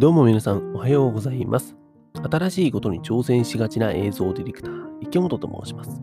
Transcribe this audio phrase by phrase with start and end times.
[0.00, 1.76] どうも皆さん、おはようございます。
[2.14, 6.00] 新しいことに挑戦しがちな映像ディレクター、池本と申します。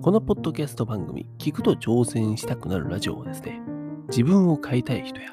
[0.00, 3.60] このポッドキャスト番組、聞くと挑戦したくなるラジオはですね、
[4.10, 5.30] 自分を変えたい人や、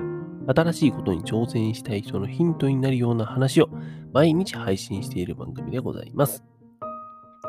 [0.48, 3.70] 新しいことに挑戦したい人のヒントになるような話を
[4.12, 6.44] 毎日配信している番組でございます。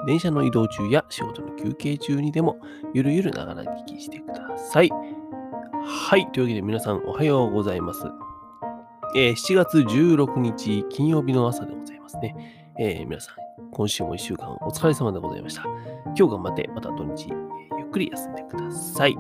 [0.07, 2.61] 電車の移動中や仕事の休憩中にでも、
[2.93, 4.91] ゆるゆるながら聞きしてください。
[5.87, 6.31] はい。
[6.33, 8.05] というわけで皆さんおはようございます。
[9.17, 12.35] えー7月16日金曜日の朝でございますね。
[12.81, 15.63] えー皆さん、今週も1週間お疲れ様でございました。
[16.17, 17.29] 今日頑張って、また土日、
[17.79, 19.17] ゆっくり休んでください。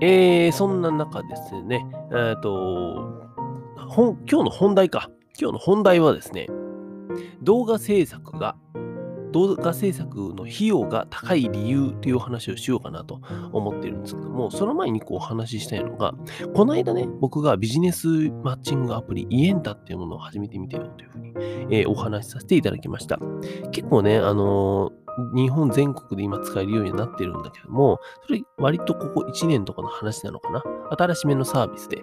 [0.00, 3.28] えーそんな中ですね、えっ、と、
[3.88, 5.10] 本、今日の本題か。
[5.36, 6.46] 今日の本題はですね、
[7.42, 8.54] 動画制作が
[9.32, 13.20] 動画制作の費用が高い理由というお話をしようかなと
[13.52, 16.14] 思っているんですけども、その前にこうお話ししたいのが、
[16.54, 18.06] この間ね、僕がビジネス
[18.42, 21.32] マッチングアプリ、イエンタっていうものを始めてみてよというふうに、
[21.70, 23.18] えーお話しさせていただきました。
[23.72, 25.02] 結構ね、あのー
[25.34, 30.62] 日本全国で今使えるようになってるんだけども、それ割とここ1年とかの話なのかな？
[30.96, 32.02] 新しめのサービスで。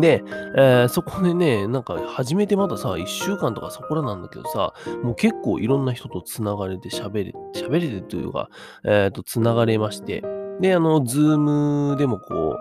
[0.00, 0.22] で、
[0.56, 8.48] えーそこでね、なんか始めてまださ、1週間とかそこらなんだけどさ、もう結構いろんな人とつながれて喋れ、喋れてというか、
[8.84, 10.22] えっ、と、つながれまして、
[10.60, 11.38] で、あの、ズー
[11.90, 12.56] ムでもこ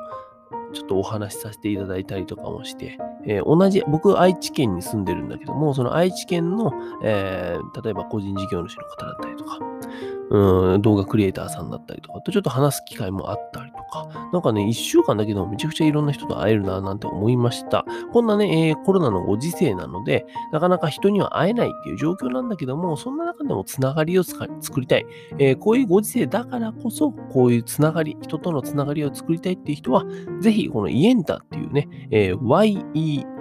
[0.72, 6.72] う、ちょっとお話しさせていただいたりとかもして、えー同じ、僕、愛知県に住んでるんだけども、その愛知県の、
[7.04, 9.60] え例えば個人事業主の方だったりとか、
[10.30, 13.72] うん、動画クリエイターさんだったりとかとちょっと話す機会もあったり
[14.06, 17.86] か、なんかね、一週間だけでもめちゃくちゃいろんな人と会えるななんて思いました。
[18.14, 24.48] こんなね、えーコロナのご時世なので、なかなか人には会えないっていう状況なんだけども、そんな中でもつながりを作
[24.80, 25.06] りたい。
[25.40, 30.06] えーこういうご時世だからこそ、こういうつながり、人とのつながりを作りたいっていう人は、
[30.40, 32.38] ぜひこのイエンタっていうね、えー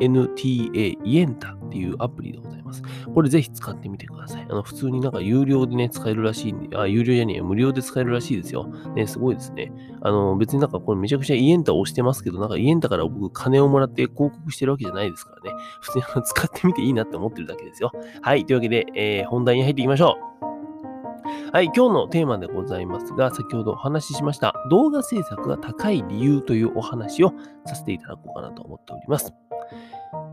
[0.00, 2.82] YENTA、イエンタっていうアプリでございます。
[3.14, 4.46] これぜひ使ってみてください。
[4.48, 8.66] あの、普通になんか有料でね、使えるらしいんで、あ、有料じゃねえ、無料で使えるらしいですよ。
[8.94, 9.72] ね、すごいですね。
[10.06, 15.58] あの、別になんかこれめちゃくちゃイエンタを押してますけど、なんかイエンタから僕金をもらって広告してるわけじゃないですからね。
[15.80, 17.90] 普通にあの使ってみていいなって思ってるだけですよ。
[18.22, 21.52] はい、というわけで、えー本題に入っていきましょう。
[21.52, 27.32] はい、今日のテーマでございますが、先ほどお話ししました動画制作が高い理由というお話を
[27.64, 29.34] させていただこうかなと思っております。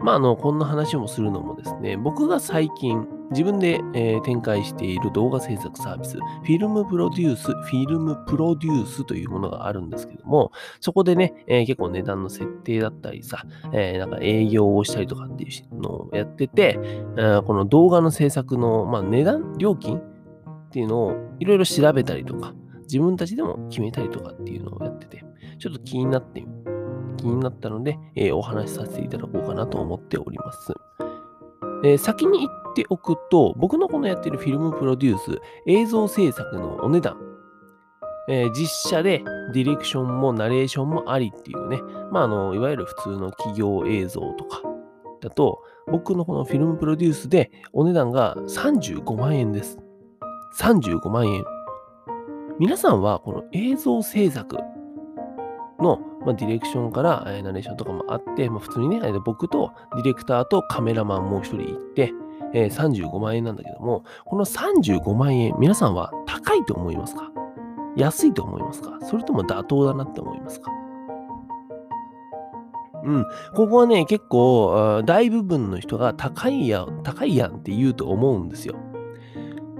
[0.03, 22.53] まあ、あの、こんな話をするのもですね、僕が最近自分で、えー展開している動画制作サービス、フィルムプロデュース、フィルムプロデュースというものがあるんですけども、そこでね、えー結構値段の設定だったりさ、えーなんか営業をしたりとかっていうのをやってて、えーこの動画の制作の、まあ、値段、料金っていうのをいろいろ調べたりとか、
[22.83, 25.23] 自分たちでも決めたりとかっていうのをやってて、
[25.59, 26.45] ちょっと気になって、
[27.17, 30.73] 気になったので、えーお話しさせていただこうかなと思っております。
[31.83, 37.17] えー先に言っておくと、僕のこのやってるフィルムプロデュース、映像制作のお値段、
[38.29, 39.23] えー実写で
[39.53, 41.81] ディレクションもナレーションもありっていうね、
[42.11, 44.61] まあ、あの、いわゆる普通の企業映像とか
[45.21, 49.79] だと、僕のこのフィルムプロデュースでお値段が35万円です。
[50.59, 51.43] 35万円。
[52.59, 54.57] 皆さんはこの映像制作
[55.79, 62.13] の、まあ、ディレクションから、えナレーションとかもあって、まあ、普通にね、えー僕とディレクターとカメラマンもう一人行って、
[62.53, 67.31] えー35万円なんだけども、この35万円、皆さんは高いと思いますか？
[67.95, 68.97] 安いと思いますか？
[69.01, 70.71] それとも妥当だなって思いますか？
[73.05, 78.75] うん、ここはね、結構、大部分の人が高いや、高いやんって言うと思うんですよ。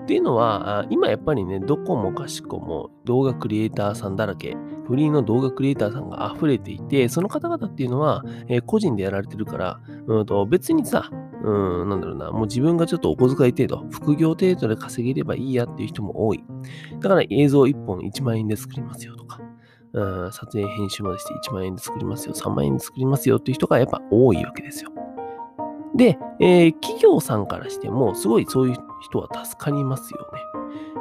[0.02, 4.58] っていうのは、今やっぱりね、どこもかしこも動画クリエイターさんだらけ、
[4.94, 11.10] フリーの動画クリエイターさんが溢れていて、その方々っていうのは、えー個人でやられてるから、うんと別にさ、
[11.44, 16.44] うん、なんだろうな、もう自分がちょっとお小遣い程度、副業程度で稼げればいいやっていう人も多い。
[17.00, 19.42] だから映像1本1万円で作りますよとか、
[19.94, 24.92] うん、撮影編集までして1万円で作りますよ、3万円で作りますよっていう人がやっぱ多いわけですよ。
[25.96, 30.53] で、えー企業さんからしても、すごいそういう人は助かりますよね。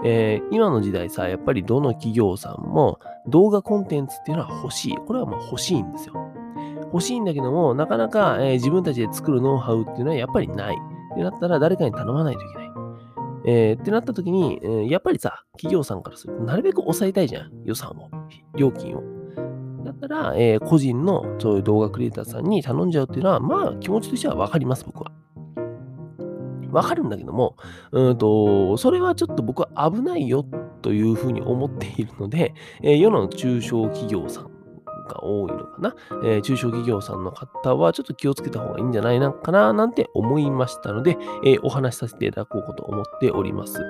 [0.04, 4.96] えー今の時代さ、やっぱりどの企業さんも動画コンテンツっていうのは欲しい。
[4.96, 6.14] これはもう欲しいんですよ。
[6.84, 10.76] 欲しいんだけども、なかなか、えー自分たちで作るノウハウっていうのはやっぱりない。
[11.12, 12.72] ってなったら誰かに頼まないといけない。
[13.44, 17.50] えーってなった時に、えーやっぱりさ、企業さんからするとなるべく抑えたいじゃん。
[17.64, 18.10] 予算を、
[18.56, 19.02] 料金を。
[19.84, 25.12] だったら、えー個人のそういう動画クリエイターさんに頼んじゃうっていうのは、まあ気持ちとしてはわかります、僕は。
[26.72, 27.56] わかるんだけども、
[27.92, 30.44] うんと、それはちょっと僕は危ないよ
[30.82, 34.52] というふうに思っているので、えー世の中小企業さん
[35.08, 43.80] が多いのかな、えー、中小企業さんの方はちょっと気をつけた方がいいんじゃないのかななんて思いましたので、えー、お話しさせていただこうと思っております。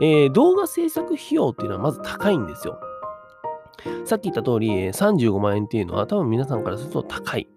[0.00, 2.80] えー、動画制作費用っていうのはまず高いんですよ。
[4.04, 7.48] さっき言った通り、35万円っていうのは多分皆さんからすると高い。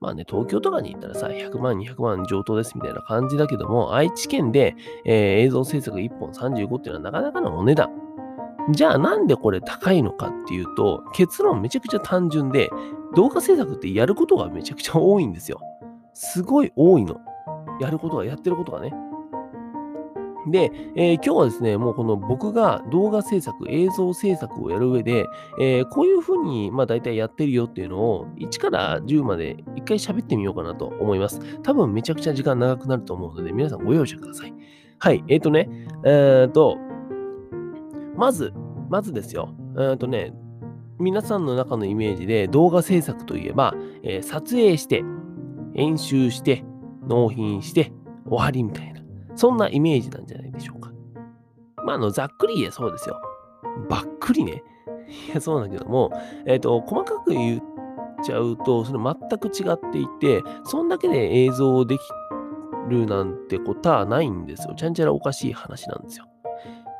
[0.00, 4.74] まあね、東京とかに行ったらさ、100万、200万上等ですみたいな感じだけども、愛知県で、
[5.04, 7.90] えー、映像制作1本35っていうのはなかなかのお値段。
[8.70, 12.70] じゃあなんでこれ高いのかっていうと、結論めちゃくちゃ単純で、
[13.14, 15.60] 動画制作ってやることがめちゃくちゃ多いんですよ。
[16.14, 17.20] すごい多いの。
[17.78, 18.94] やることが、やってることがね。
[20.46, 25.26] で、えー、今日はですね、もうこの僕が動画制作、映像制作をやる上で、
[25.60, 31.40] えー、こういうふうに、まあ大体やってるよっていうのを、1から10まで一回喋ってみようかなと思います。
[31.62, 34.54] 多分めちゃくちゃ時間長くなると思うので、皆さんご容赦ください。
[34.98, 35.68] はい、えっ、ー、とね、
[36.04, 36.78] えっ、と、
[38.16, 38.52] まず、
[38.88, 40.32] まずですよ、えっ、とね、
[40.98, 45.02] 皆さんの中のイメージで動画制作といえば、え撮影して、
[45.74, 46.64] 編集して、
[47.08, 47.92] 納品して、
[48.26, 48.99] 終わりみたいな。
[49.34, 50.90] そんなイメージなんじゃないでしょうか。
[51.84, 53.20] まあ、あの、ざっくり言えそうですよ。
[53.88, 54.62] ばっくりね。
[55.30, 56.12] いや、そうなんだけども、
[56.46, 57.62] えっ、ー、と、細かく言っ
[58.22, 62.00] ちゃうと、それ全く違っていて、そんだけで映像をでき
[62.88, 64.74] るなんてことはないんですよ。
[64.74, 66.26] ちゃんちゃらおかしい話なんですよ。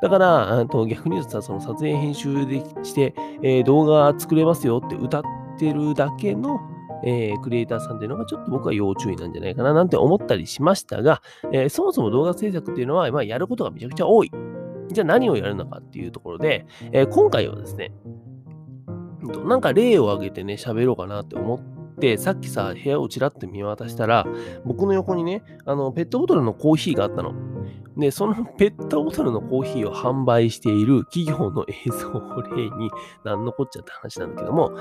[0.01, 3.13] だから、と逆に言うとさ、その撮影編集でして、
[3.43, 5.23] えー、動画作れますよって歌っ
[5.59, 6.59] てるだけの
[7.03, 11.21] えー、クリエイターさんというのがちょっと僕は要注意なんじゃないかななんて思ったりしましたが、
[11.51, 14.31] えー、そもそも動画制作っていうのは、まあ、やることがめちゃくちゃ多い。
[14.91, 17.93] じゃあ何をやるのかっていうところで、えー、今回はですね、
[19.45, 21.59] なんか例を挙げてね、喋ろうかなって思っ
[21.99, 24.25] て、さっきさ、部屋をちらっと見渡したら、
[24.65, 27.33] 僕の横にね、あの、ペットボトルのコーヒーがあったの。
[27.97, 32.89] で、その ペットボトルのコーヒーを販売している企業の映像を例に、
[33.23, 34.71] なんのこっちゃって話なんだけども、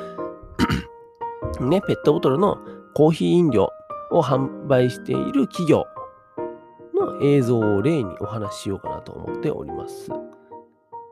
[1.61, 2.59] ね、ペットボトルの
[2.95, 3.71] コーヒー飲料
[4.11, 5.87] を販売している企業
[6.95, 10.11] の映像を例にお話ししようかなと思っております。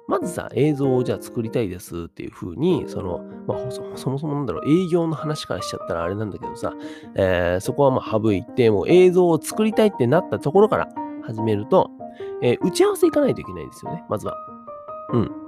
[0.08, 6.72] まずさ、映像をじゃあ作りたいですっていう風に、その、まあ、そもそもなんだろう、営業の話からしちゃったらあれなんだけどさ、
[7.14, 10.88] えー、そこはまあ省いて、もう映像を作りたいってなったところから
[11.24, 11.90] 始めると、
[12.40, 14.34] えー、打ち合わせ行かないといけないですよね、まずは。
[15.12, 15.47] うん。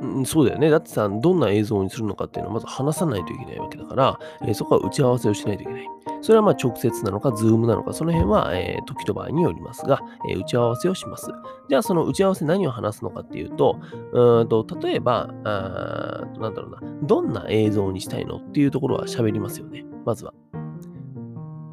[0.00, 0.70] うん、そうだよね。
[0.70, 5.86] だってさ、どんな映像にするのかっていうのはまず話さないといけないわけだから、えー、そこは打ち合わせをしないといけない。
[6.22, 11.28] それはまあ直接なのか、ズームなのか、その辺は、えー、時と場合によりますが、えー、打ち合わせをします。
[11.68, 13.78] じゃあ、その打ち合わせ何を話すのかっていうと、
[14.12, 19.84] うんと例えばあ、なんだろうな、どんな映像にしたいのっていうところは喋りますよね。
[20.04, 20.32] まずは。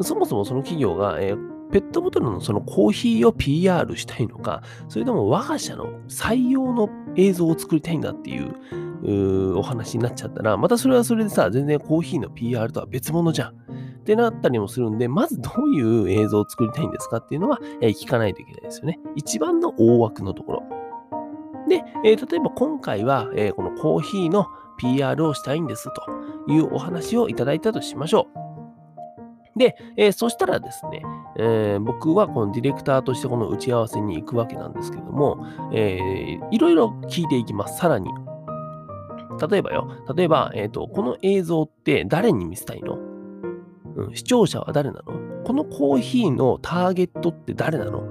[0.02, 13.54] そもそもその企業が、えーペットボトルのそのコーヒーを PR したいのか、それとも我が社の採用の映像を作りたいんだっていうお話になっちゃったら、またそれはそれでさ、全然コーヒーの PR とは別物じゃん。
[13.54, 13.54] っ
[14.08, 19.00] てなったりもするんで、まずどういう映像を作りたいんですかっていうのは、えー、聞かないといけないですよね。
[19.18, 20.64] 一番の大枠のところ。
[21.68, 24.48] で、えー、例えば今回は、えー、このコーヒーの
[24.78, 26.06] PR をしたいんですと
[26.50, 28.57] いうお話をいただいたとしましょう。
[29.58, 31.02] で、えー、そしたらですね、
[31.38, 37.78] えー、僕はこのディレクターとしてこの打ち合わせに行くわけなんですけども、えー、いろいろ聞いていきます。
[37.80, 38.10] さらに。
[39.50, 42.98] 例えばよ、例えば、えーと、この映像って誰に見せたいの、
[43.96, 45.44] うん、視聴者は誰なの？
[45.44, 48.04] このコーヒーのターゲットって誰なの？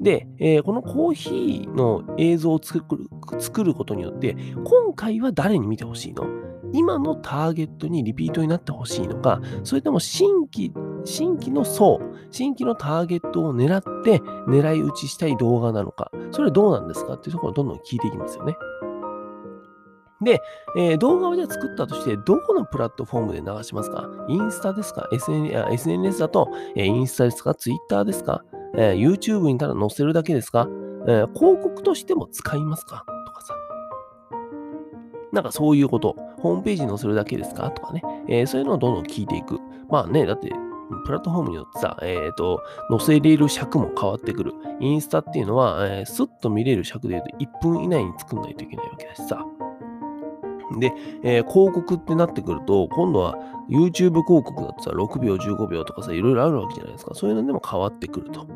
[0.00, 6.24] で、えー、このコーヒーの映像を作る作ることによって、今回は誰に見てほしいの？
[6.72, 10.72] 今のターゲットにリピートになってほしいのか、それとも新規、
[11.04, 18.56] 新規の層、新規のターゲットを狙って狙い撃ちしたい動画なのか、それはどうなんですかっていうところをどんどん聞いていきますよね。
[20.20, 20.40] で、
[20.76, 24.08] えー、動画をじゃあ作ったとして、どこのプラットフォームで流しますか？
[24.28, 28.42] インスタですか ?SN ?SNS だと、えー、インスタですか ?Twitter ですか、
[28.74, 30.68] えー、?YouTube にただ載せるだけですか、
[31.06, 33.04] え広告としても使いますか？
[35.32, 36.16] なんかそういうこと。
[36.38, 37.70] ホームページに載せるだけですか？
[37.70, 39.60] とかね、えー、そういうのをどんどん聞いていく。
[39.88, 40.52] まあね、だって、
[41.04, 44.54] プラットフォームによってさ、えっ、ー、と、載せれる尺も変わってくる。
[44.80, 49.44] インスタっていうのは、えー、スッと見れる尺で言うと1分以内に作んないといけないわけだしさ。
[50.78, 50.92] で、
[51.22, 53.36] えー、広告ってなってくると、今度は
[53.68, 57.14] YouTube 広告だとさ、6秒、15秒とかさ、いろいろあるわけじゃないですか。
[57.14, 58.46] そういうのでも変わってくると。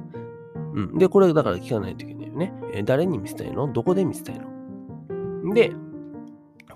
[0.74, 0.98] うん。
[0.98, 2.52] で、これだから聞かないといけないよね。
[2.74, 3.70] えー、誰に見せたいの？
[3.72, 5.54] どこで見せたいの？
[5.54, 5.72] で、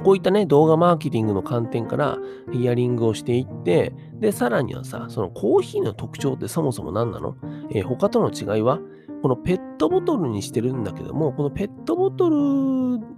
[0.04, 2.18] こういったね、動画マーケティングの観点から
[2.52, 7.36] ヒアリングをしていって、で、さらにはさ、そのコーヒーの特徴ってそもそも何なの、
[7.70, 8.78] えー、他との違いは
[9.22, 12.36] このペットボトルにしてるんだけども、このペットボトル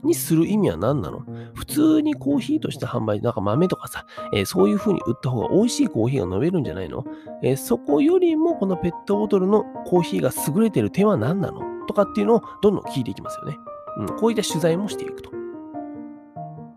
[0.04, 1.24] にする意味は何なの？
[1.54, 7.04] 普通にコーヒーとして販売、なんか豆とかさ、えー、そういう風に売った方が美味しいコーヒーが飲めるんじゃないの、
[7.42, 11.86] えー、そこよりもこのペットボトルのコーヒーが優れてる点は何なの？
[11.86, 13.56] とかっていうのをどんどん聞いていきますよね。
[13.98, 15.30] うん、こういった取材もしていくと。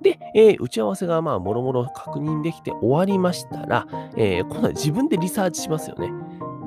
[0.01, 3.86] で、えー、打ち合わせがまあもろもろ確認できて終わりましたら、
[4.17, 6.12] えー、今度は自分でリサーチしますよね。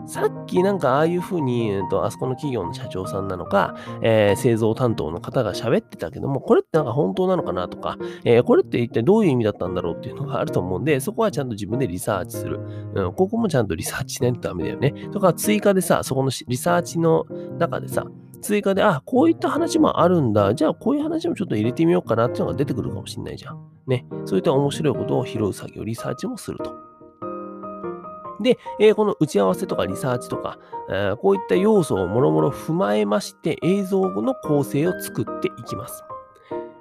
[0.06, 12.60] さっきなんかああいうふうに、えー、とあそこの企業の社長さんなのか、えー、製造担当の方が喋ってたけども、これってなんか本当なのかなとか、えー、これって一体どういう意味だったんだろうっていうのがあると思うんで、そこはちゃんと自分でリサーチする。
[12.94, 14.92] うん、ここもちゃんとリサーチしないとダメだよね。
[15.10, 17.24] とか追加でさ、そこのリサーチの
[17.58, 18.04] 中でさ、
[18.44, 20.54] 追加で、あ、こういった話もあるんだ。
[20.54, 23.58] じゃあ、こういう話もちょっと入れてみようかなっていうのが出てくるかもしれないじゃん。
[23.86, 24.06] ね。
[24.26, 26.74] そういった面白いことを拾う作業、リサーチもすると。
[28.42, 30.58] で、えー、この打ち合わせとかリサーチとか、
[30.90, 36.04] えー、こういった要素をもろもろ踏まえまして、映像の構成を作っていきます。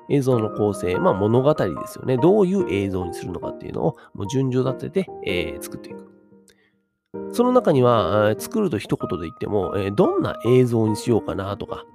[0.10, 2.18] 映像の構成、まあ物語ですよね。
[2.18, 6.13] どういう映像にするのかっていうのをもう順序立てて、えー、作っていく。
[7.32, 11.86] その中には、作ると一言で言っても、どんな映像にしようかなとか、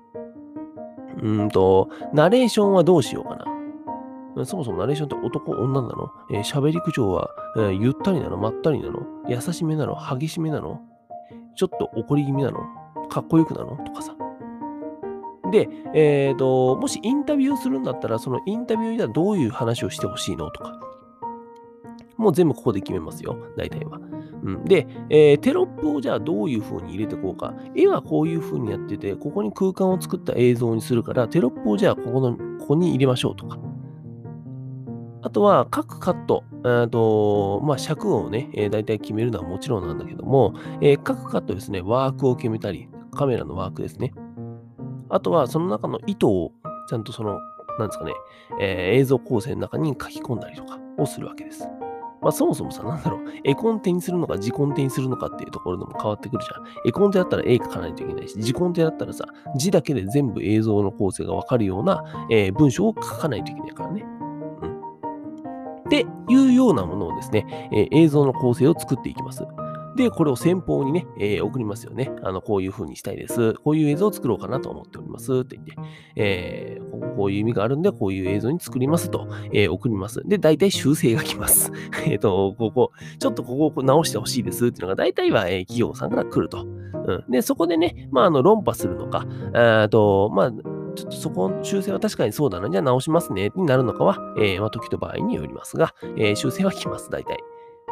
[1.20, 4.44] うんと、ナレーションはどうしようかな。
[4.44, 6.12] そもそもナレーションって男、女なの？
[6.30, 8.36] 喋、えー、り口調は、え、ゆったりなの？
[8.36, 9.00] まったりなの？
[9.26, 9.96] 優しめなの？
[9.96, 10.80] 激しめなの？
[11.56, 12.60] ちょっと怒り気味なの？
[13.08, 13.76] かっこよくなの？
[13.84, 14.14] とかさ。
[15.50, 20.50] で、えっ、ー、と、もしインタビューするんだったら、そのインタビューではどういう話をしてほしいの？
[20.52, 20.78] とか。
[22.16, 23.98] もう全部ここで決めますよ、大体は。
[24.42, 27.54] うん、で、えー、テロップをじゃあどういう風に入れてこうか。
[27.74, 33.58] 絵はこういう風にやってて、ここに空間を作った映像にするから、テロップをじゃあここの、ここに入れましょうとか。
[35.22, 44.12] あとは、各カット、えとまあ、尺をね、えー、大体決めるのはもちろんなんだけども、えー、各カットですね、ワークを決めたり、カメラのワークですね。
[45.08, 46.52] あとは、その中の意図を、
[46.88, 47.38] ちゃんとその、
[47.78, 48.12] なんですかね、
[48.60, 51.68] えー、映像構成の中に書き込んだりとかをするわけです。
[52.20, 56.88] まあそもそもさ、なんだろう、絵コンテにするのか、字コンテにするのかっていうところでも変わってくるじゃん。
[56.88, 59.24] 絵コンテだったら絵描かないといけないし、字コンテだったらさ、
[59.56, 64.04] 字だけで全部映像の構成がわかるような、えー、文章を書かないといけないからね。
[64.62, 64.78] うん。
[65.80, 69.44] っていうようなものをですね、えー、映像の構成を作っていきます。
[69.98, 72.12] で、これを先方にね、えー、送りますよね。
[72.22, 73.54] あの、こういう風にしたいです。
[73.54, 75.40] こういう映像を作ろうかなと思っております。
[75.40, 75.74] って言って、
[76.14, 80.22] えー、こういう意味があるんで、こういう映像に作りますと、えー、送ります。
[80.24, 81.72] で、大体修正が来ます。
[82.06, 86.64] えっと、ここ、ちょっとここを直してほしいですっていうのが、大体は、え、企業さんから来ると。
[86.64, 87.30] うん。
[87.32, 97.38] で、そこでね、まあ、あの、論破するのか、えっと、まあ、ちょっとそこの修正は確かにそうだな、じゃあ直しますね、になるのかは、えー、まあ、時と場合によりますが、えー、修正は来ます、大体。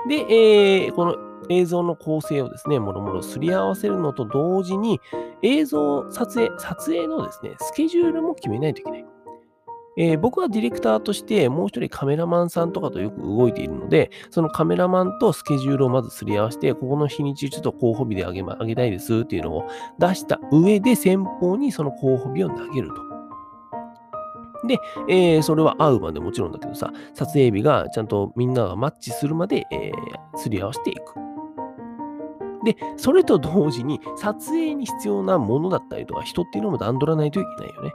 [0.09, 1.17] で、えー、この
[1.49, 5.01] 映像の構成をですね、もろもろすり合わせるのと同時に、
[5.43, 9.07] 映像撮影、撮影のですね、スケジュールも決めないといけない。
[9.99, 23.16] えー、僕はディレクターとしてもう一人カメラマンさんとかとよく動いているので、そのカメラマンとスケジュールをまずすり合わせて、ここの日にちちょっと候補日であげ,、ま、あげたいですっていうのを出した上で先方にその候補日を投げると。
[24.67, 31.01] で、えー、それは会うまでもちろんだけどさ、撮影日がちゃんとみんながマッチするまで、えー、すり合わせていく。
[32.65, 37.93] で、それと同時に撮影に必要なものだったりとか人っていうのも段取らないといけないよね。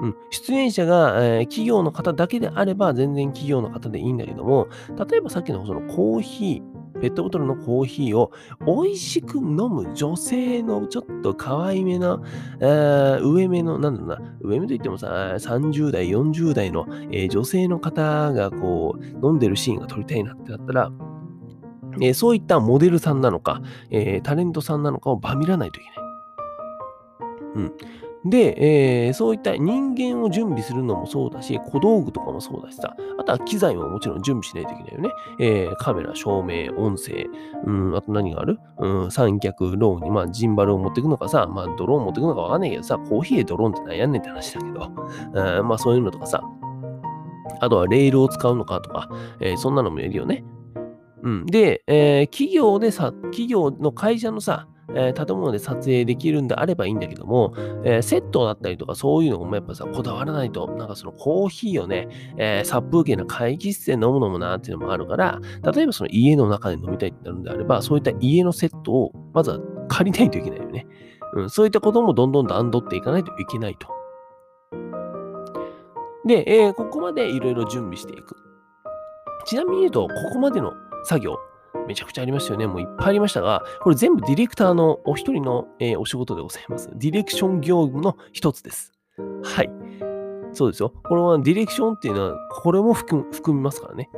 [0.00, 4.68] うん、出演者が、えー、企業の方だけであれば全然企業の方でいいんだけども、
[5.10, 8.32] 例えばさっきのそのコーヒー、ペットボトルのコーヒーを
[8.66, 12.20] 美味しく飲む女性のちょっと可愛めな、
[12.60, 15.06] えー、上目の、なんだろうな、上目といってもさ、
[15.38, 20.92] 30代、40代の、えー、女性の方がこう、飲んでるシーンが撮りたいなってなったら、
[22.00, 25.98] えー、そういったモデルさんなのか、え、タレントさんなのかをバミらないといけない。
[27.56, 27.72] うん。
[28.24, 35.10] で、えー、そういった人間を準備するのもそうだし、小道具とかもそうだしさ、あとは機材ももちろん準備しないといけないよね。
[35.40, 37.26] えー、カメラ、照明、音声、
[37.64, 38.58] うん、あと何がある？
[38.78, 44.92] うん、三脚、ローンに、まあ、ジンバルを持っていくのかさ、まあ、ドローン持っていくのかわかんないけどさ、コーヒーでドローンって悩んねんって話だけど、
[45.58, 46.42] うん、まあ、そういうのとかさ、
[47.60, 49.08] あとはレールを使うのかとか、
[49.40, 50.44] えー、そんなのもいるよね。
[51.22, 51.46] うん。
[51.46, 57.52] で、え、企業でさ、企業の会社のさ、えー、建物で撮影できるんであればいいんだけども、
[57.84, 65.40] えー、セットだったりとかそういうのもやっぱさ、こだわらないと、なんかそのコーヒーをね、えー、殺風景な会議室で飲むのもなっていうのもあるから、
[65.74, 70.86] 例えばその家の中で飲みたいってなるんであれば、そういった家のセットをまずは借りないといけないよね。
[71.34, 73.88] うん、そういったこともどんどん段取っていかないといけないと。
[76.26, 78.36] で、えー、ここまでいろいろ準備していく。
[79.46, 80.72] ちなみに言うと、ここまでの
[81.04, 81.38] 作業、
[81.86, 82.66] めちゃくちゃありましたよね。
[82.66, 86.90] もういっぱいありましたが、これ全部ディレクターのお一人の、えー、お仕事でございます。
[86.94, 88.92] ディレクション業務の一つです。
[89.42, 89.70] はい。
[90.52, 90.92] そうですよ。
[91.04, 94.08] これはディレクションっていうのは、これも含みますからね。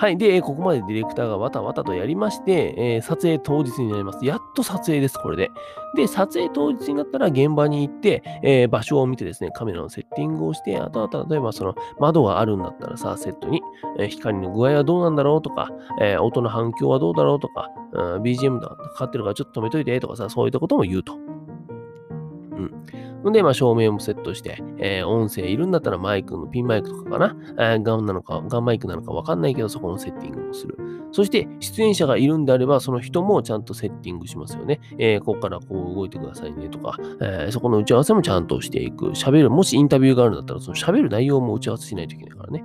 [0.00, 0.16] はい。
[0.16, 4.24] で、ここまでディレクターがわたわたとやりまして、えー、撮影当日になります。
[4.24, 5.50] やっと撮影です、これで。
[5.96, 13.60] で、撮影当日になったら現場に行って、えー、場所を見てですね、カメラのセッティングをして、あとは例えばその窓があるんだったらさ、セットに、
[13.98, 15.68] えー、光の具合はどうなんだろうとか、
[16.00, 21.18] え音の反響はどうだろうとか、うん、BGM がかかってるからちょっと止めといてとかさ、そういったことも言うと。
[22.58, 23.22] うん。
[23.22, 30.76] ほんで、まあ、照明もセットして、えー、音声いるんだったらマイクのピンマイクとかかな、えー、ガンなのか、ガンマイクなのかわかんないけど、そこのセッティングもする。
[31.10, 34.80] そして、出演者がいるんであれば、その人もちゃんとセッティングしますよね。
[34.98, 39.06] えー、ここからこう動いてくださいねとか、えー、そこの打ち合わせもちゃんとしていく。
[39.10, 42.64] 喋る、もしインタビューがあるんだったら、その喋る内容も打ち合わせしないといけないからね。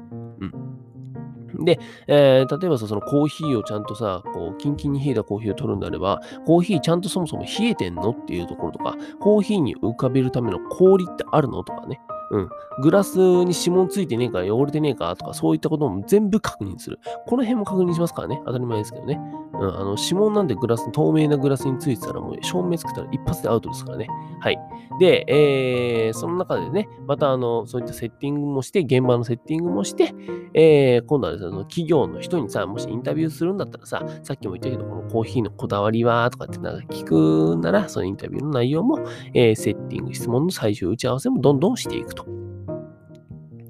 [1.64, 12.00] で、えー、例えばさ、そのコーヒーをちゃんとさ、こう、キンキンに冷えたコーヒーを取るんであれば、コーヒーちゃんとそもそも冷えてんのっていうところとか、コーヒーに浮かべるための氷ってあるのとかね。
[12.32, 12.50] うん。
[12.80, 17.00] グラスに指紋ついてねえか、汚れてねえかとか、そういったことも全部確認する。
[17.28, 18.42] この辺も確認しますからね。
[18.46, 19.20] 当たり前ですけどね。
[19.54, 19.76] うん。
[19.76, 24.08] あの、指紋なんてグラス、透明なグラスについてたらもう照明つけたら一発でアウトですからね。
[24.40, 24.60] はい。
[25.00, 30.14] で、えー、その中でね、またあの、そういったセッティングもして、現場のセッティングもして、
[30.54, 39.00] えー、今度はですね、企業の人にさ、もしインタビューするんだったらさ、さっきも言ったけど、このコーヒーのこだわりはとかってなんか聞くなら、そのインタビューの内容も、
[39.34, 42.26] えー、セッティング、質問の最終打ち合わせもどんどんしていくと。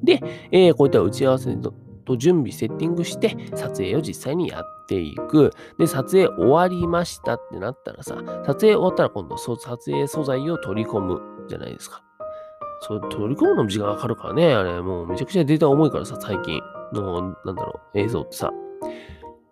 [0.04, 1.56] で、えー、こういった打ち合わせ
[2.06, 5.52] と準備、セッティングして、撮影を実際にやっていく。
[5.80, 9.58] で、撮影終わりましたってなったらさ、撮影終わったら今度、撮
[9.92, 12.04] 影素材を取り込むじゃないですか。
[12.82, 14.54] それ取り込むのも時間かかるからね。
[14.54, 18.52] あれ、もうめちゃくちゃデータ重いからさ、最近の、なんだろう、映像ってさ。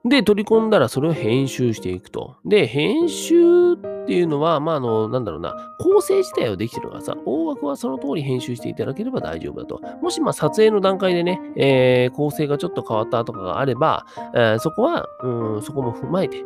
[0.04, 2.38] で、取り込んだらそれを編集していくと。
[2.44, 3.78] で、編集っ
[4.08, 9.80] ていうのは、まあ、あの、なんだろうな、構成自体はできてるからさ、大枠はその通り編集していただければ大丈夫だと。
[10.02, 16.44] もし、まあ、撮影の段階でね、えー、構成がちょっと変わったとかがあれば、えー、そこは、うん、そこも踏まえて、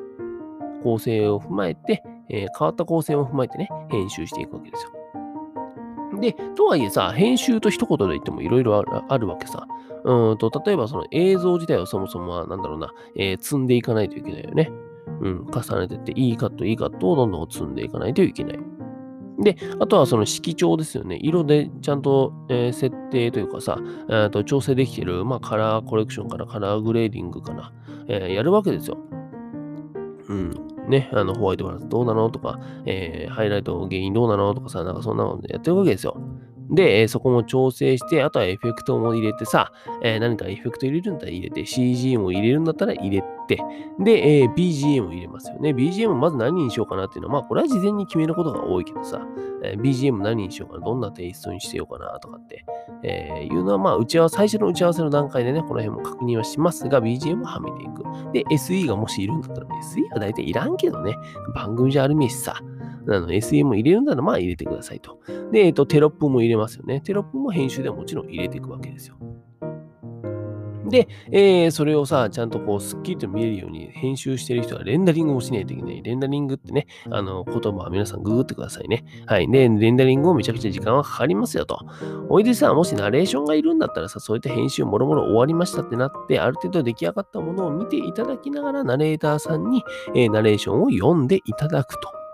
[0.84, 5.05] 構成を踏まえて、えー、変わった構成も踏まえてね、編集していくわけですよ。
[6.20, 9.68] で、とはいえさ、編集と一言で言ってもいろいろあるわけさ。
[10.04, 14.72] うんと、例えばその映像自体をそもそもは、なんだろうな、えー、積んでいかないといけないよね。
[15.22, 18.60] うん、重ねてって、いいカット、いいカットをどんどん積んでいかないといけない。
[19.40, 21.20] で、あとはその色調ですよね。
[21.22, 23.78] 色でちゃんと、えー、設定というかさ、
[24.10, 27.74] えー、と調整できてる、まあ、カラーコレクションからカラーグレーディングかな、
[28.08, 28.98] えー、やるわけですよ。
[30.30, 30.75] うん。
[30.88, 36.18] ね、あの、ホワイトバランスどうなのとか、えー、ハイライトゲインどうなのとかさ、なんかそんなのやってるわけですよ。
[36.70, 43.60] で、えそこも調整して、あとはエフェクトも入れてさ、えー、何かエフェクト入れるんだったら入れて、CG も入れるんだったら入れて、
[44.00, 45.72] で、えー、BGM を入れますよね。
[45.72, 49.22] BGM まず何にしようかなっていうのは、まあ、これは事前に決めることが多いけどさ、
[49.64, 52.66] えー、BGM 何にしようかな、どんなテイストにしてようかなとかって、
[53.04, 58.04] えいうのは、まあ、打ち合わせ、最初の打ち合わせの段階でね、この辺も確認はしますが、BGM をはめていく。
[58.34, 61.16] で、SE がもしいるんだったら、SE は大体いらんけどね、
[61.54, 62.60] 番組じゃあるめしさ、
[63.08, 65.20] あの SE も入れるならまあ入れてくださいと。
[65.52, 67.02] で、えっと、テロップも入れますよね。
[67.02, 69.18] テロップも編集ではもちろん入れていくわけですよ。
[70.90, 76.02] で、えー、それをさ、ちゃんとこう、スッキリと見えるように編集してる人はレンダリングもしないといけない。
[76.04, 79.04] レンダリングってね、あの、言葉は皆さんググってくださいね。
[79.26, 79.50] はい。
[79.50, 81.80] で、レンダリングもめちゃくちゃ時間はかかりますよと。
[82.30, 92.25] おいでさ、もしナレーションがいるんだったらさ、そういった編集もろもろ終わりましたってなって、ある程度出来上がったものを見ていただきながら、ナレーターさんに、えー、ナレーションを読んでいただくと。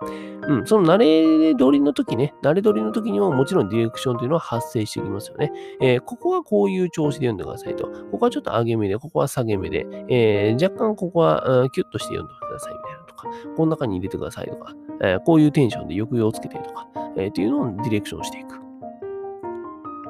[0.48, 5.52] うん、その慣れ取りの時ね、慣れ取りの時にももちろんディレクションというのは発生してきますよね。
[5.80, 7.86] えー、ここはこういう調子で読んでくださいと。
[8.10, 18.56] ここはちょっと上げ目で、ここは下げ目で、えー、若干ここは、キュッとして読んでくださいみたいなとか、この中に入れてくださいとか、えー、こういうテンションで抑揚をつけてとか、えー、っていうのをディレクションしていく。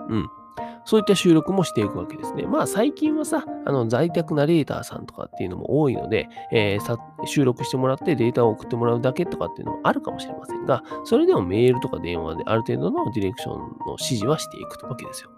[0.09, 0.31] うん。
[0.85, 2.45] そういった収録もしていくわけですね。
[2.45, 15.31] まあ最近はさ、あの在宅ナレーターさんとかっていうのも多いので、えー、収録してもらってデータを送ってもらうだけとかっていうのもあるかもしれませんが、それでもメールとか電話である程度のディレクションの指示はしていくわけですよ。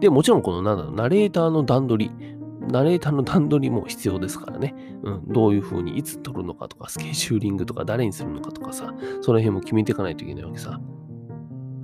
[0.00, 2.34] で、もちろんこのなんだろう、ナレーターの段取り、
[2.70, 4.74] ナレーターの段取りも必要ですからね。
[5.02, 10.80] うん、どういう風にいつ撮るのかとか、スケジューリングとか誰にするのかとかさ、その辺も決めていかないといけないわけさ。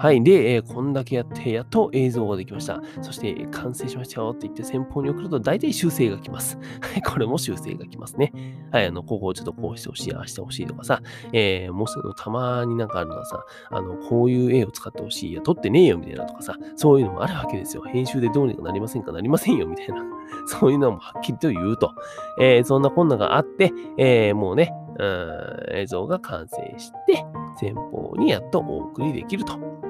[0.01, 0.25] はい。
[0.25, 2.81] で、えー、こんだけやって、やっと映像ができました。
[3.03, 6.57] そして、完成しましたよって言って先方に送ると、大体修正が来ます。
[6.81, 7.03] はい。
[7.03, 8.33] これも修正が来ますね。
[8.73, 8.87] はい。
[8.87, 11.03] あの、ここをちょっとこうしてほしい、ああしてほしいとかさ、
[11.35, 15.33] えー、もしたまになんかあるのはさ、あの、こういう絵を使ってほしい。
[15.33, 17.83] いや、撮ってねえよみたいなとかさ、そういうのもあるわけですよ。
[17.83, 20.03] 編集でどうにかなりませんかなりませんよみたいな。
[20.49, 21.93] そういうのもはっきりと言うと。
[22.41, 27.23] えー、そんなこんながあって、えー、もうね、うん、映像が完成して、
[27.59, 29.90] 先方にやっとお送りできると。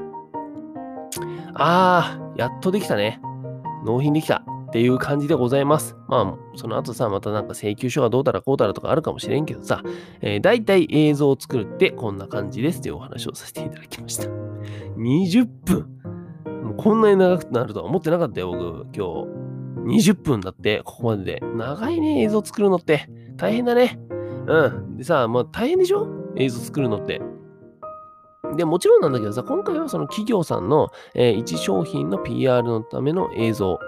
[1.55, 3.21] ああ、やっとできたね。
[3.85, 4.45] 納品できた。
[4.69, 5.97] っていう感じでございます。
[6.07, 9.83] まあ、その後さ、またなんか請求書がどうだらこうだらとかあるかもしれんけどさ、
[10.21, 14.29] えー、大体映像を作るってこんな感じですっていうお話をさせていただきました。
[14.97, 15.89] 20分
[16.63, 20.13] もうこんなに長くなるとは思ってなかったよ、僕、今日。
[20.13, 21.43] 20分だって、ここまでで。
[21.57, 23.09] 長いね、映像作るのって。
[23.37, 23.99] 大変だね。
[24.47, 24.97] うん。
[24.99, 26.07] でさ、まあ大変でしょ？
[26.37, 27.21] 映像作るのって。
[28.57, 33.79] で、もちろんなんだけどさ、今回はその企業さんの、えー、一商品の PR のための映像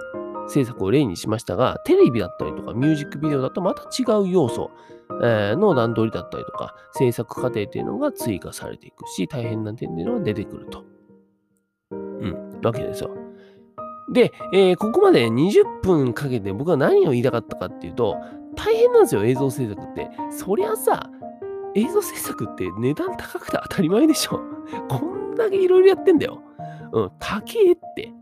[0.49, 4.71] 制作を例にしましたが、テレビだったりとかミュージックビデオだとまた違う要素、
[5.23, 10.85] えー、の段取りだったりとか、制作過程っていうのが追加されていくし、大変な点っていうのが出てくると。
[11.91, 13.11] うん、わけですよ。
[14.13, 18.17] で、えー、ここまで20分かけて僕は何を言いたかったかっていうと、
[18.55, 20.11] 大変なんですよ、映像制作って。
[20.31, 21.09] そりゃさ、
[21.75, 24.41] 映像制作って値段高くて当たり前でしょ。
[24.89, 26.41] こんだけいろいろやってんだよ。
[26.93, 28.13] うん、高えって。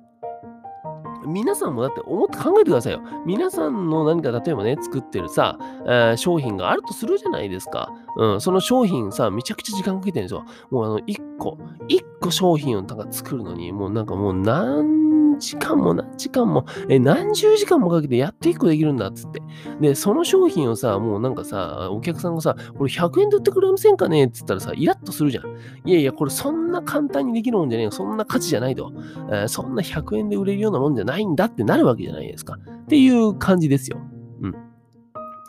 [1.26, 3.02] 皆さんもだって思って考えてくださいよ。
[3.26, 7.90] 皆さんの何か例えばね、作ってるさ、えー、商品があるとするじゃないですか。
[8.16, 10.44] うん、その商品さ、めちゃくちゃ時間かけてるんですよ。
[10.70, 11.58] もうあの、1個、
[11.88, 19.42] 1個商品をなんか作るのに、もうなんかもう何時間も何時間も、え、何十時間もかけてやっと1個できるんだっつって。
[19.80, 25.46] で、その商品をさ、もうなんかさ、お客さんがさ、これ100円で売ってくれませんかねっつったらさ、イラッとするじゃん。
[25.84, 27.90] いやいや、これそんな簡単にできるもんじゃねえよ。
[27.90, 28.92] そんな価値じゃないと。
[29.30, 32.58] えー、そんな100円で売れるようなもんじゃないんだってなるわけじゃないですか。
[32.82, 33.98] っていう感じですよ。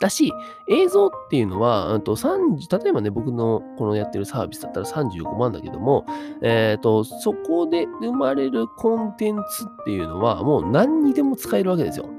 [0.02, 0.32] だし、
[0.66, 6.04] 映像っていうのは、と30例えばね、僕のこのやってるサービスだったら35万だけども、
[6.42, 12.10] え、ー、と、そこで生まれるコンテンツっていうのは、もう何にでも使えるわけですよ。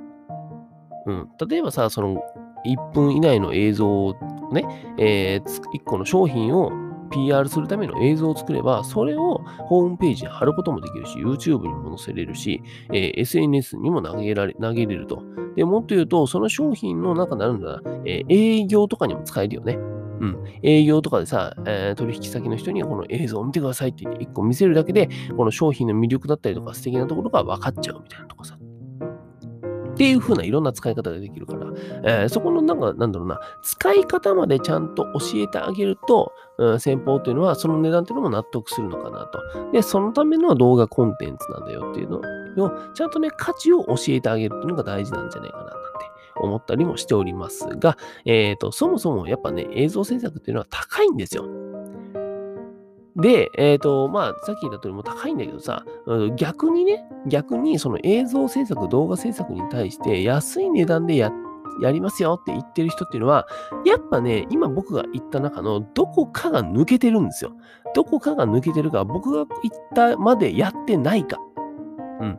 [1.07, 1.29] うん。
[1.49, 2.23] 例えばさ、その
[2.65, 4.15] 1分以内の映像を
[4.53, 4.63] ね、
[4.97, 6.71] えー、1個の商品を
[7.13, 15.23] PR するための映像を作れば、それをホームページに貼ることもできるし、YouTube にも載せれるし、えー、SNS にも投げられ、投げれると。
[15.55, 19.77] で、もっと言うと、その商品の中になるんだな、えー、営業とかにも使えるよね。
[20.19, 20.43] うん。
[20.61, 28.57] 営業とかでさ、えー、取引先の人にこの映像を見てくださいって言って1個見せるだけで、この商品の魅力だったりとか素敵なところが分かっちゃうみたいなとこさ。
[29.93, 31.67] っていう風ないろんな使い方ができるから、
[32.03, 39.71] えー、そこのなんか、なんだろうな、使い方までちゃんと教えてあげると、うん、先方っていうのはその値段っていうのも納得するのかなと。
[39.71, 42.17] で、そのための動画コンテンツなんだよっていうの
[42.65, 45.79] を、ちゃんとね、価値を教えてあげるっていうのが大事なんじゃないかななんて
[46.35, 51.45] 思ったりもしておりますが、えっ、ー、と、そもそもやっぱね、映像制作っていうのは高いんですよ。
[53.15, 55.85] で、えっ、ー、と、まあ、さっき言った通りも高いんだけどさ、
[56.35, 61.31] 逆にね、逆にその映像制作、動画制作に対して安い値段でや
[61.81, 63.47] やりますよって言ってる人っていうのは、
[63.85, 67.53] やっぱね、今僕が言った中のどこかが抜けてるんですよ。
[67.95, 71.39] どこかが抜けてるか、僕が言ったまでやってないか。
[72.19, 72.37] うん。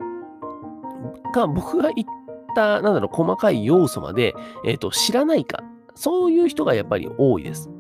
[1.33, 2.09] か、僕が言っ
[2.55, 4.35] た、なんだろう、細かい要素まで、
[4.65, 5.63] えっ、ー、と、知らないか。
[5.95, 7.71] そういう人がやっぱり多いです。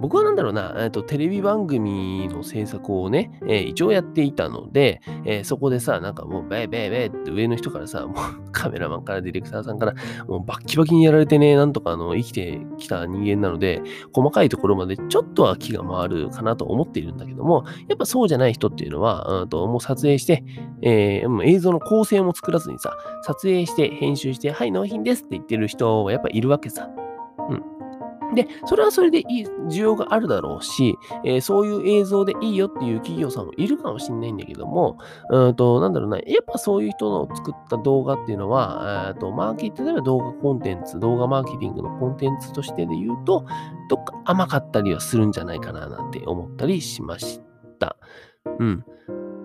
[0.00, 8.14] 僕はなんだろうな、えっと、テレビ番組の制作をね、えー、一応やっていたので、えー、そこでさ、なんかもう、ベーベーベーって上の人からさ、もう
[8.52, 9.94] カメラマンからディレクターさんから、
[10.28, 13.82] もうバッキバキにやられてね、なんとかあの生きてきた人間なので、
[14.12, 20.44] 細かいところまでちょっとは気が回るかなと思っているんだけども、やっぱそうじゃない人っていうのは、うんともう撮影して、
[20.82, 26.88] えー、映像の構成も作らずにさ、撮影して、編集して、はい、納品ですって言ってる人はやっぱいるわけさ。
[28.36, 34.98] で、それはそれでいい需要があるだろうし、えー、そういう映像でいいよっていう企業さんもいるかもしれないんだけども、
[35.30, 43.46] うんと、なんだろうな、やっぱそういう人の作った動画っていうのは、えーとマーケ例えば動画コンテンツ、動画マーケティングのコンテンツとしてで言うと、
[43.88, 47.40] どっか甘かったりはするんじゃないかななんて思ったりしまし
[47.78, 47.96] た。
[48.58, 48.84] うん。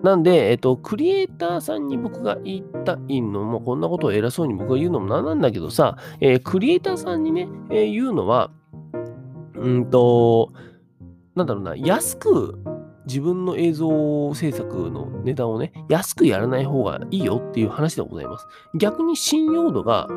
[0.02, 8.50] なんで、えっと、クリエイターさんに僕が言いたいのも、こんなことを偉そうに僕が言うのもなんなんだけどさ、えー、クリエイターさんにね、えー、言うのは、
[9.54, 10.52] うんと、
[11.36, 12.58] なんだろうな、安く
[13.06, 18.46] 自分の映像制作の値段をね、安くやらない方がいいよっていう話でございます。
[18.74, 20.08] 逆に信用度が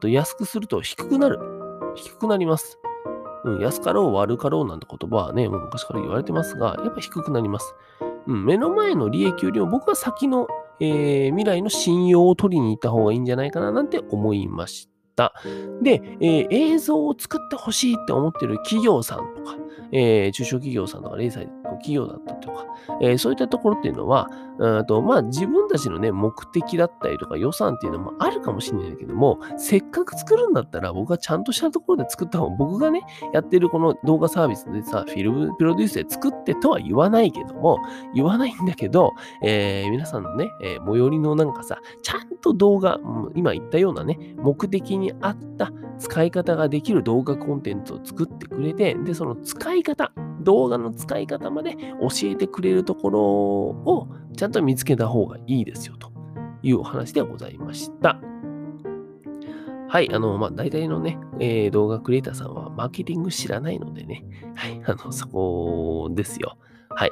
[0.00, 1.38] と安くすると低くなる。
[1.94, 2.78] 低くなります。
[3.44, 7.74] うん、安かろう悪かろうなんて言葉はね、もう昔から言われてますが、やっぱ低くなります。
[8.26, 10.48] うん、目の前の利益よりも僕は先の、
[10.80, 15.32] えー、未来の信用を取りに行った方がいいんじゃないかななんて思いました。
[15.82, 19.56] で、えー、映像を作ってほしいって思ってる企業さんとか、
[19.92, 22.66] えー、中小企業さんとか零細の企業だったりとか、
[23.00, 37.78] えー、そういったところっていうのは、うんとまあ、自分たちのね、目的だったりとか予算っていうのもあるかもしれないけども、せっかく作るんだったら僕はちゃんとしたところで作った方が、僕がね、やってるこの動画サービスでさ、フィルムプロデュースで作ってとは言わないけども、
[38.14, 42.98] 言わないんだけど、えー、皆さんのね、え、最寄りのなんかさ、ちゃんと動画、
[43.34, 56.12] 今言ったようなね、目的に合った使い方ができる動画コンテンツを作ってくれて、で、その使いい方、動画の使い方まで教えてくれるところをちゃんと見つけた方がいいですよと
[56.62, 58.20] いうお話でございました。
[59.88, 66.58] はい、あの、まあ、大体のね、えー、動画クリエイターさんはマーケティング知らないのでね、はい、あの、そこですよ。
[66.90, 67.10] はい。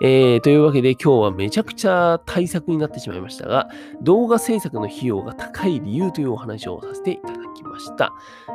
[0.00, 3.68] えー、というわけで今日はめちゃくちゃ対策になってしまいましたが、
[4.02, 8.12] 動画制作の費用が高い理由というお話をさせていただきました。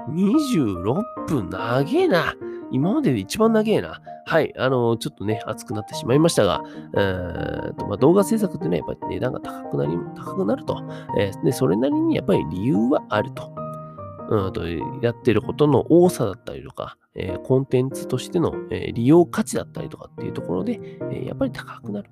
[0.09, 2.35] 26分長えな。
[2.71, 4.01] 今までで一番長えな。
[4.25, 4.53] はい。
[4.57, 6.61] あの、ちょっとね、熱くなってしまいましたが、
[6.95, 10.81] えーとまあ、動画制作ってね、やっぱり値段が高くなり、高くなると。
[11.17, 13.51] えー、で、それなりにやっぱり理由はあると。
[14.29, 14.67] うん、と
[15.01, 20.79] やってることの多さだったりとか、えー、コンテンツとしての、えー、利用価値だったりとかっていうところで、
[21.11, 22.09] えー、やっぱり高くなる。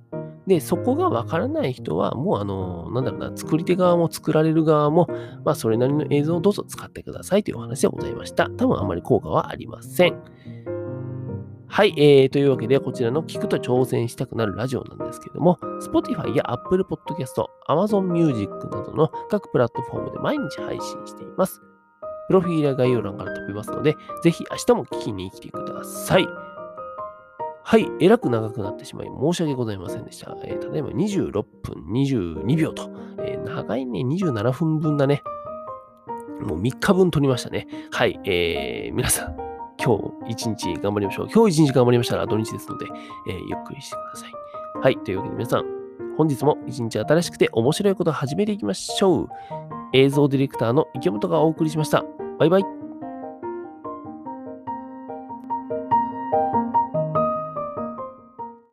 [0.47, 5.07] で、そこがわからない人は、もうあの、なんだろうな、作り手側も作られる側も、
[5.43, 8.49] まあ、それなりの映像をどうぞ使ってくださいというお話でございました。
[8.49, 10.17] 多分あまり効果はありません。
[11.67, 21.62] はい、えー、というわけで、こちらの聞くと挑戦したくなるラジオなんですけども、Spotify や Apple Podcast、Amazon Music などの各プラットフォームで毎日配信しています。
[22.27, 26.46] プロフィールや概要欄から飛びますので、ぜひ明日も聞きに来てください。
[27.69, 30.38] はい、えらく長くなってしまい申し訳ございませんでした。
[30.45, 35.21] えー、ただいま26分22秒と、えー、長いね、27分分だね。
[36.39, 37.67] もう3日分取りましたね。
[37.91, 39.36] はい、えー、皆さん、
[39.84, 41.27] 今日一日頑張りましょう。
[41.30, 42.86] 今日一日頑張りましたら土日ですので、
[43.27, 44.32] えー、ゆっくりしてください。
[44.82, 45.65] はい、というわけで皆さん、
[46.15, 49.30] 本日も一日新しくて面白いことを始めていきましょう。
[49.91, 52.06] 映像ディレクターの池本がお送りしました。
[52.39, 52.76] バイバイ。